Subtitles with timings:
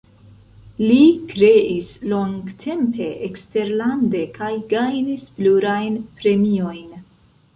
[0.91, 1.01] Li
[1.31, 6.89] kreis longtempe eksterlande kaj gajnis plurajn premiojn.